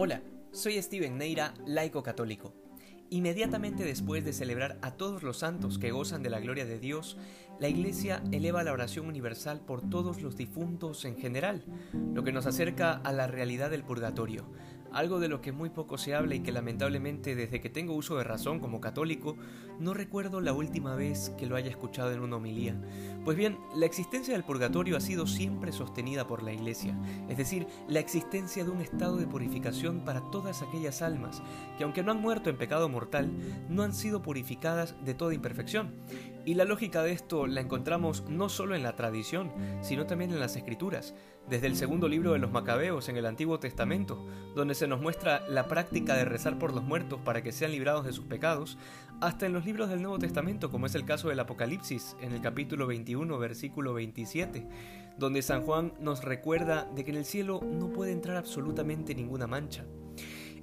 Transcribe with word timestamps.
Hola, 0.00 0.22
soy 0.52 0.80
Steven 0.80 1.18
Neira, 1.18 1.54
laico 1.66 2.04
católico. 2.04 2.54
Inmediatamente 3.10 3.82
después 3.82 4.24
de 4.24 4.32
celebrar 4.32 4.78
a 4.80 4.92
todos 4.92 5.24
los 5.24 5.38
santos 5.38 5.76
que 5.76 5.90
gozan 5.90 6.22
de 6.22 6.30
la 6.30 6.38
gloria 6.38 6.64
de 6.64 6.78
Dios, 6.78 7.16
la 7.60 7.68
Iglesia 7.68 8.22
eleva 8.30 8.62
la 8.62 8.72
oración 8.72 9.06
universal 9.06 9.60
por 9.60 9.88
todos 9.88 10.22
los 10.22 10.36
difuntos 10.36 11.04
en 11.04 11.16
general, 11.16 11.64
lo 12.14 12.22
que 12.22 12.32
nos 12.32 12.46
acerca 12.46 12.92
a 12.92 13.12
la 13.12 13.26
realidad 13.26 13.70
del 13.70 13.82
purgatorio, 13.82 14.44
algo 14.92 15.18
de 15.20 15.28
lo 15.28 15.40
que 15.40 15.52
muy 15.52 15.70
poco 15.70 15.98
se 15.98 16.14
habla 16.14 16.34
y 16.34 16.40
que 16.40 16.52
lamentablemente 16.52 17.34
desde 17.34 17.60
que 17.60 17.68
tengo 17.68 17.94
uso 17.94 18.16
de 18.16 18.24
razón 18.24 18.60
como 18.60 18.80
católico, 18.80 19.36
no 19.78 19.94
recuerdo 19.94 20.40
la 20.40 20.52
última 20.52 20.94
vez 20.94 21.30
que 21.38 21.46
lo 21.46 21.56
haya 21.56 21.70
escuchado 21.70 22.12
en 22.12 22.20
una 22.20 22.36
homilía. 22.36 22.80
Pues 23.24 23.36
bien, 23.36 23.58
la 23.74 23.86
existencia 23.86 24.34
del 24.34 24.44
purgatorio 24.44 24.96
ha 24.96 25.00
sido 25.00 25.26
siempre 25.26 25.72
sostenida 25.72 26.26
por 26.26 26.42
la 26.42 26.52
Iglesia, 26.52 26.96
es 27.28 27.36
decir, 27.36 27.66
la 27.88 28.00
existencia 28.00 28.64
de 28.64 28.70
un 28.70 28.80
estado 28.80 29.16
de 29.16 29.26
purificación 29.26 30.04
para 30.04 30.22
todas 30.30 30.62
aquellas 30.62 31.02
almas 31.02 31.42
que 31.76 31.84
aunque 31.84 32.02
no 32.02 32.12
han 32.12 32.20
muerto 32.20 32.50
en 32.50 32.56
pecado 32.56 32.88
mortal, 32.88 33.30
no 33.68 33.82
han 33.82 33.94
sido 33.94 34.22
purificadas 34.22 34.94
de 35.04 35.14
toda 35.14 35.34
imperfección. 35.34 35.94
Y 36.48 36.54
la 36.54 36.64
lógica 36.64 37.02
de 37.02 37.12
esto 37.12 37.46
la 37.46 37.60
encontramos 37.60 38.24
no 38.26 38.48
solo 38.48 38.74
en 38.74 38.82
la 38.82 38.96
tradición, 38.96 39.52
sino 39.82 40.06
también 40.06 40.32
en 40.32 40.40
las 40.40 40.56
escrituras, 40.56 41.14
desde 41.46 41.66
el 41.66 41.76
segundo 41.76 42.08
libro 42.08 42.32
de 42.32 42.38
los 42.38 42.50
Macabeos 42.50 43.10
en 43.10 43.18
el 43.18 43.26
Antiguo 43.26 43.60
Testamento, 43.60 44.24
donde 44.54 44.74
se 44.74 44.88
nos 44.88 44.98
muestra 44.98 45.46
la 45.46 45.68
práctica 45.68 46.16
de 46.16 46.24
rezar 46.24 46.58
por 46.58 46.72
los 46.72 46.82
muertos 46.82 47.20
para 47.22 47.42
que 47.42 47.52
sean 47.52 47.72
librados 47.72 48.06
de 48.06 48.14
sus 48.14 48.24
pecados, 48.24 48.78
hasta 49.20 49.44
en 49.44 49.52
los 49.52 49.66
libros 49.66 49.90
del 49.90 50.00
Nuevo 50.00 50.18
Testamento, 50.18 50.70
como 50.70 50.86
es 50.86 50.94
el 50.94 51.04
caso 51.04 51.28
del 51.28 51.40
Apocalipsis, 51.40 52.16
en 52.22 52.32
el 52.32 52.40
capítulo 52.40 52.86
21, 52.86 53.38
versículo 53.38 53.92
27, 53.92 54.66
donde 55.18 55.42
San 55.42 55.60
Juan 55.64 55.92
nos 56.00 56.24
recuerda 56.24 56.88
de 56.94 57.04
que 57.04 57.10
en 57.10 57.18
el 57.18 57.26
cielo 57.26 57.60
no 57.62 57.90
puede 57.92 58.12
entrar 58.12 58.38
absolutamente 58.38 59.14
ninguna 59.14 59.46
mancha. 59.46 59.84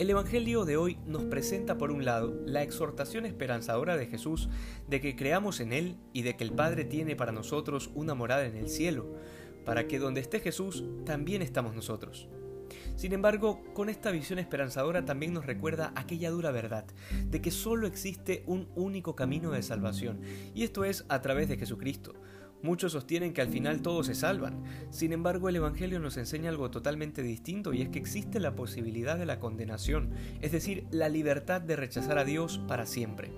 El 0.00 0.08
Evangelio 0.08 0.64
de 0.64 0.78
hoy 0.78 0.96
nos 1.04 1.24
presenta 1.24 1.76
por 1.76 1.90
un 1.90 2.06
lado 2.06 2.32
la 2.46 2.62
exhortación 2.62 3.26
esperanzadora 3.26 3.98
de 3.98 4.06
Jesús 4.06 4.48
de 4.88 4.98
que 4.98 5.14
creamos 5.14 5.60
en 5.60 5.74
Él 5.74 5.98
y 6.14 6.22
de 6.22 6.38
que 6.38 6.44
el 6.44 6.52
Padre 6.52 6.86
tiene 6.86 7.16
para 7.16 7.32
nosotros 7.32 7.90
una 7.94 8.14
morada 8.14 8.46
en 8.46 8.56
el 8.56 8.70
cielo, 8.70 9.14
para 9.66 9.86
que 9.86 9.98
donde 9.98 10.22
esté 10.22 10.40
Jesús 10.40 10.84
también 11.04 11.42
estamos 11.42 11.74
nosotros. 11.74 12.30
Sin 12.96 13.12
embargo, 13.12 13.62
con 13.74 13.90
esta 13.90 14.10
visión 14.10 14.38
esperanzadora 14.38 15.04
también 15.04 15.34
nos 15.34 15.44
recuerda 15.44 15.92
aquella 15.94 16.30
dura 16.30 16.50
verdad 16.50 16.86
de 17.26 17.42
que 17.42 17.50
solo 17.50 17.86
existe 17.86 18.42
un 18.46 18.70
único 18.76 19.14
camino 19.14 19.50
de 19.50 19.62
salvación, 19.62 20.22
y 20.54 20.62
esto 20.62 20.84
es 20.84 21.04
a 21.10 21.20
través 21.20 21.50
de 21.50 21.58
Jesucristo. 21.58 22.14
Muchos 22.62 22.92
sostienen 22.92 23.32
que 23.32 23.40
al 23.40 23.48
final 23.48 23.80
todos 23.82 24.06
se 24.06 24.14
salvan. 24.14 24.62
Sin 24.90 25.12
embargo, 25.12 25.48
el 25.48 25.56
Evangelio 25.56 25.98
nos 25.98 26.16
enseña 26.16 26.50
algo 26.50 26.70
totalmente 26.70 27.22
distinto 27.22 27.72
y 27.72 27.82
es 27.82 27.88
que 27.88 27.98
existe 27.98 28.40
la 28.40 28.54
posibilidad 28.54 29.18
de 29.18 29.26
la 29.26 29.40
condenación, 29.40 30.10
es 30.40 30.52
decir, 30.52 30.86
la 30.90 31.08
libertad 31.08 31.60
de 31.60 31.76
rechazar 31.76 32.18
a 32.18 32.24
Dios 32.24 32.60
para 32.68 32.86
siempre. 32.86 33.30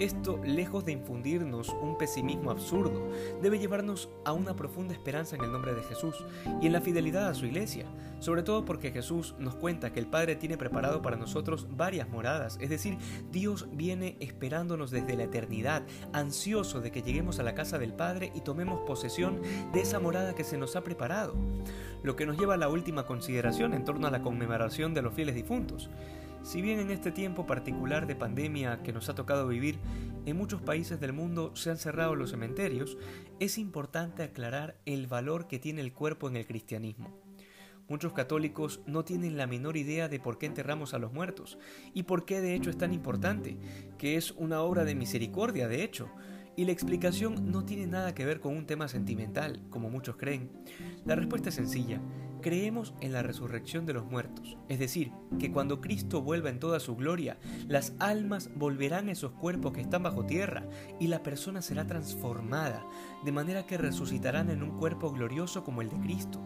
Esto, 0.00 0.40
lejos 0.42 0.86
de 0.86 0.92
infundirnos 0.92 1.76
un 1.82 1.98
pesimismo 1.98 2.50
absurdo, 2.50 3.06
debe 3.42 3.58
llevarnos 3.58 4.08
a 4.24 4.32
una 4.32 4.56
profunda 4.56 4.94
esperanza 4.94 5.36
en 5.36 5.44
el 5.44 5.52
nombre 5.52 5.74
de 5.74 5.82
Jesús 5.82 6.24
y 6.62 6.66
en 6.68 6.72
la 6.72 6.80
fidelidad 6.80 7.28
a 7.28 7.34
su 7.34 7.44
iglesia, 7.44 7.84
sobre 8.18 8.42
todo 8.42 8.64
porque 8.64 8.92
Jesús 8.92 9.34
nos 9.38 9.56
cuenta 9.56 9.92
que 9.92 10.00
el 10.00 10.06
Padre 10.06 10.36
tiene 10.36 10.56
preparado 10.56 11.02
para 11.02 11.18
nosotros 11.18 11.66
varias 11.76 12.08
moradas, 12.08 12.56
es 12.62 12.70
decir, 12.70 12.96
Dios 13.30 13.68
viene 13.72 14.16
esperándonos 14.20 14.90
desde 14.90 15.16
la 15.16 15.24
eternidad, 15.24 15.82
ansioso 16.14 16.80
de 16.80 16.90
que 16.90 17.02
lleguemos 17.02 17.38
a 17.38 17.42
la 17.42 17.54
casa 17.54 17.78
del 17.78 17.92
Padre 17.92 18.32
y 18.34 18.40
tomemos 18.40 18.80
posesión 18.86 19.42
de 19.74 19.82
esa 19.82 20.00
morada 20.00 20.34
que 20.34 20.44
se 20.44 20.56
nos 20.56 20.76
ha 20.76 20.80
preparado, 20.82 21.34
lo 22.02 22.16
que 22.16 22.24
nos 22.24 22.38
lleva 22.38 22.54
a 22.54 22.56
la 22.56 22.70
última 22.70 23.04
consideración 23.04 23.74
en 23.74 23.84
torno 23.84 24.06
a 24.06 24.10
la 24.10 24.22
conmemoración 24.22 24.94
de 24.94 25.02
los 25.02 25.12
fieles 25.12 25.34
difuntos. 25.34 25.90
Si 26.42 26.62
bien 26.62 26.80
en 26.80 26.90
este 26.90 27.12
tiempo 27.12 27.46
particular 27.46 28.06
de 28.06 28.16
pandemia 28.16 28.82
que 28.82 28.92
nos 28.92 29.08
ha 29.08 29.14
tocado 29.14 29.46
vivir, 29.46 29.78
en 30.24 30.36
muchos 30.36 30.62
países 30.62 30.98
del 30.98 31.12
mundo 31.12 31.54
se 31.54 31.70
han 31.70 31.76
cerrado 31.76 32.14
los 32.14 32.30
cementerios, 32.30 32.96
es 33.40 33.58
importante 33.58 34.22
aclarar 34.22 34.76
el 34.86 35.06
valor 35.06 35.48
que 35.48 35.58
tiene 35.58 35.82
el 35.82 35.92
cuerpo 35.92 36.28
en 36.28 36.36
el 36.36 36.46
cristianismo. 36.46 37.14
Muchos 37.88 38.12
católicos 38.12 38.80
no 38.86 39.04
tienen 39.04 39.36
la 39.36 39.46
menor 39.46 39.76
idea 39.76 40.08
de 40.08 40.20
por 40.20 40.38
qué 40.38 40.46
enterramos 40.46 40.94
a 40.94 40.98
los 40.98 41.12
muertos 41.12 41.58
y 41.92 42.04
por 42.04 42.24
qué 42.24 42.40
de 42.40 42.54
hecho 42.54 42.70
es 42.70 42.78
tan 42.78 42.94
importante, 42.94 43.58
que 43.98 44.16
es 44.16 44.30
una 44.32 44.62
obra 44.62 44.84
de 44.84 44.94
misericordia 44.94 45.68
de 45.68 45.82
hecho, 45.82 46.08
y 46.56 46.64
la 46.64 46.72
explicación 46.72 47.50
no 47.50 47.64
tiene 47.64 47.86
nada 47.86 48.14
que 48.14 48.24
ver 48.24 48.40
con 48.40 48.56
un 48.56 48.66
tema 48.66 48.88
sentimental, 48.88 49.60
como 49.70 49.90
muchos 49.90 50.16
creen. 50.16 50.50
La 51.04 51.14
respuesta 51.14 51.48
es 51.48 51.54
sencilla. 51.54 52.00
Creemos 52.42 52.94
en 53.00 53.12
la 53.12 53.22
resurrección 53.22 53.84
de 53.84 53.92
los 53.92 54.06
muertos, 54.06 54.56
es 54.68 54.78
decir, 54.78 55.12
que 55.38 55.52
cuando 55.52 55.80
Cristo 55.80 56.22
vuelva 56.22 56.48
en 56.48 56.58
toda 56.58 56.80
su 56.80 56.96
gloria, 56.96 57.38
las 57.68 57.92
almas 57.98 58.50
volverán 58.54 59.08
a 59.08 59.12
esos 59.12 59.32
cuerpos 59.32 59.72
que 59.72 59.82
están 59.82 60.02
bajo 60.02 60.24
tierra 60.24 60.66
y 60.98 61.08
la 61.08 61.22
persona 61.22 61.60
será 61.60 61.86
transformada, 61.86 62.86
de 63.24 63.32
manera 63.32 63.66
que 63.66 63.76
resucitarán 63.76 64.48
en 64.48 64.62
un 64.62 64.78
cuerpo 64.78 65.12
glorioso 65.12 65.64
como 65.64 65.82
el 65.82 65.90
de 65.90 66.00
Cristo. 66.00 66.40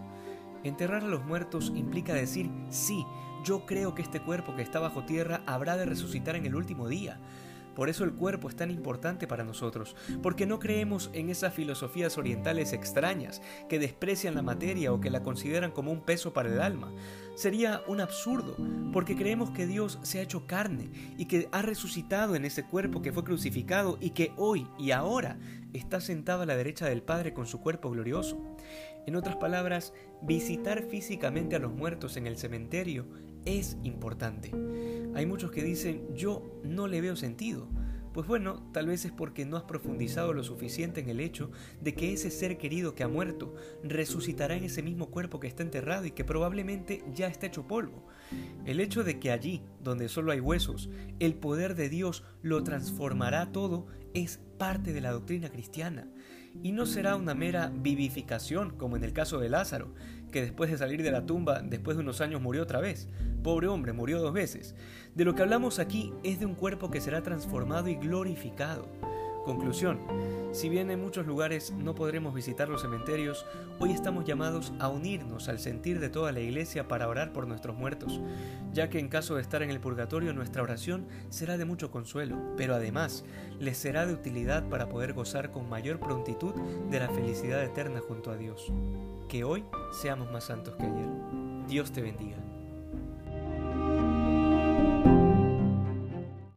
Enterrar 0.65 1.05
a 1.05 1.09
los 1.09 1.25
muertos 1.25 1.73
implica 1.77 2.13
decir, 2.13 2.51
sí, 2.71 3.05
yo 3.45 3.67
creo 3.67 3.95
que 3.95 4.03
este 4.03 4.21
cuerpo 4.21 4.57
que 4.57 4.63
está 4.63 4.81
bajo 4.81 5.05
tierra 5.05 5.43
habrá 5.47 5.77
de 5.77 5.85
resucitar 5.85 6.35
en 6.35 6.47
el 6.47 6.57
último 6.57 6.89
día. 6.89 7.21
Por 7.75 7.89
eso 7.89 8.05
el 8.05 8.13
cuerpo 8.13 8.49
es 8.49 8.57
tan 8.57 8.71
importante 8.71 9.27
para 9.27 9.45
nosotros, 9.45 9.97
porque 10.23 10.47
no 10.47 10.59
creemos 10.59 11.11
en 11.13 11.31
esas 11.31 11.55
filosofías 11.55 12.19
orientales 12.19 12.73
extrañas 12.73 13.43
que 13.69 13.79
desprecian 13.79 14.35
la 14.35 14.43
materia 14.43 14.93
o 14.93 15.01
que 15.01 15.11
la 15.11 15.23
consideran 15.23 15.71
como 15.71 15.93
un 15.93 16.05
peso 16.05 16.33
para 16.33 16.49
el 16.49 16.61
alma. 16.61 16.93
Sería 17.35 17.83
un 17.87 18.01
absurdo, 18.01 18.57
porque 18.93 19.17
creemos 19.17 19.51
que 19.51 19.67
Dios 19.67 19.99
se 20.03 20.19
ha 20.19 20.23
hecho 20.23 20.47
carne 20.47 20.91
y 21.19 21.27
que 21.27 21.49
ha 21.53 21.63
resucitado 21.63 22.37
en 22.37 22.45
ese 22.45 22.65
cuerpo 22.65 23.03
que 23.03 23.13
fue 23.13 23.25
crucificado 23.25 23.99
y 24.01 24.11
que 24.11 24.33
hoy 24.37 24.69
y 24.79 24.93
ahora 24.93 25.39
está 25.73 26.01
sentado 26.01 26.43
a 26.43 26.47
la 26.47 26.57
derecha 26.57 26.87
del 26.87 27.03
Padre 27.03 27.35
con 27.35 27.47
su 27.47 27.61
cuerpo 27.61 27.91
glorioso. 27.91 28.57
En 29.07 29.17
otras 29.17 29.37
palabras, 29.37 29.93
visitar 30.23 30.83
físicamente 30.83 31.57
a 31.57 31.59
los 31.59 31.73
muertos 31.73 32.17
en 32.17 32.27
el 32.27 32.39
cementerio 32.39 33.07
es 33.45 33.77
importante. 33.83 34.53
Hay 35.15 35.27
muchos 35.27 35.51
que 35.51 35.63
dicen, 35.63 36.15
yo 36.15 36.61
no 36.65 36.87
le 36.87 37.01
veo 37.01 37.17
sentido. 37.17 37.69
Pues 38.13 38.29
bueno, 38.29 38.63
tal 38.73 38.87
vez 38.87 39.05
es 39.05 39.11
porque 39.11 39.45
no 39.45 39.57
has 39.57 39.65
profundizado 39.65 40.33
lo 40.33 40.45
suficiente 40.45 41.01
en 41.01 41.09
el 41.09 41.19
hecho 41.19 41.51
de 41.81 41.95
que 41.95 42.13
ese 42.13 42.31
ser 42.31 42.59
querido 42.59 42.95
que 42.95 43.03
ha 43.03 43.09
muerto 43.09 43.57
resucitará 43.83 44.55
en 44.55 44.63
ese 44.63 44.83
mismo 44.83 45.11
cuerpo 45.11 45.41
que 45.41 45.49
está 45.49 45.65
enterrado 45.65 46.07
y 46.07 46.13
que 46.13 46.25
probablemente 46.25 47.03
ya 47.13 47.27
está 47.27 47.47
hecho 47.47 47.67
polvo. 47.67 48.07
El 48.67 48.79
hecho 48.79 49.03
de 49.03 49.19
que 49.19 49.33
allí, 49.33 49.63
donde 49.83 50.09
solo 50.09 50.31
hay 50.31 50.39
huesos, 50.39 50.89
el 51.19 51.35
poder 51.35 51.75
de 51.75 51.89
Dios 51.89 52.23
lo 52.41 52.63
transformará 52.63 53.51
todo 53.51 53.89
es 54.15 54.39
parte 54.59 54.93
de 54.93 55.01
la 55.01 55.11
doctrina 55.11 55.51
cristiana 55.51 56.09
y 56.63 56.71
no 56.71 56.87
será 56.87 57.17
una 57.17 57.35
mera 57.35 57.73
vivificación 57.75 58.77
como 58.77 58.97
en 58.97 59.03
el 59.03 59.13
caso 59.13 59.41
de 59.41 59.49
Lázaro, 59.49 59.93
que 60.35 60.43
después 60.43 60.69
de 60.69 60.77
salir 60.77 61.01
de 61.05 61.13
la 61.13 61.27
tumba, 61.27 61.63
después 61.63 61.97
de 61.97 62.03
unos 62.03 62.21
años 62.21 62.43
murió 62.43 62.65
otra 62.65 62.81
vez. 62.81 63.09
Pobre 63.45 63.69
hombre, 63.69 63.93
murió 63.93 64.21
dos 64.21 64.33
veces. 64.33 64.75
De 65.15 65.25
lo 65.25 65.37
que 65.37 65.43
hablamos 65.43 65.79
aquí 65.79 66.13
es 66.25 66.41
de 66.41 66.47
un 66.47 66.57
cuerpo 66.57 66.91
que 66.91 67.01
será 67.01 67.23
transformado 67.23 67.87
y 67.87 67.95
glorificado. 67.95 68.89
Conclusión. 69.45 70.01
Si 70.53 70.69
bien 70.69 70.91
en 70.91 71.03
muchos 71.03 71.27
lugares 71.27 71.73
no 71.73 71.95
podremos 71.95 72.33
visitar 72.33 72.69
los 72.69 72.83
cementerios, 72.83 73.45
hoy 73.79 73.93
estamos 73.93 74.25
llamados 74.25 74.73
a 74.79 74.89
unirnos 74.89 75.49
al 75.49 75.59
sentir 75.59 76.01
de 76.01 76.09
toda 76.09 76.33
la 76.33 76.41
iglesia 76.41 76.89
para 76.89 77.09
orar 77.09 77.33
por 77.33 77.47
nuestros 77.47 77.77
muertos, 77.77 78.21
ya 78.73 78.89
que 78.89 78.99
en 78.99 79.09
caso 79.09 79.35
de 79.35 79.43
estar 79.43 79.63
en 79.63 79.71
el 79.71 79.81
purgatorio 79.81 80.33
nuestra 80.33 80.63
oración 80.63 81.07
será 81.29 81.59
de 81.59 81.65
mucho 81.65 81.91
consuelo, 81.91 82.39
pero 82.57 82.75
además 82.75 83.25
les 83.59 83.77
será 83.77 84.07
de 84.07 84.15
utilidad 84.15 84.69
para 84.69 84.89
poder 84.89 85.13
gozar 85.13 85.51
con 85.51 85.69
mayor 85.69 85.99
prontitud 85.99 86.55
de 86.91 87.01
la 87.01 87.09
felicidad 87.09 87.63
eterna 87.63 88.01
junto 88.01 88.31
a 88.31 88.37
Dios. 88.37 88.73
Que 89.29 89.45
hoy 89.45 89.65
seamos 90.01 90.31
más 90.31 90.45
santos 90.45 90.77
que 90.77 90.85
ayer. 90.85 91.09
Dios 91.69 91.93
te 91.93 92.01
bendiga. 92.01 92.37